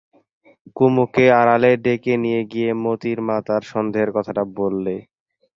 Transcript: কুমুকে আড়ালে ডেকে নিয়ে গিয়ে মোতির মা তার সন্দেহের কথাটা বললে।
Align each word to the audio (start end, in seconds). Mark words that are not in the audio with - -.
কুমুকে 0.75 1.25
আড়ালে 1.39 1.71
ডেকে 1.83 2.13
নিয়ে 2.23 2.41
গিয়ে 2.51 2.69
মোতির 2.83 3.19
মা 3.27 3.37
তার 3.47 3.63
সন্দেহের 3.71 4.11
কথাটা 4.17 4.43
বললে। 4.59 4.95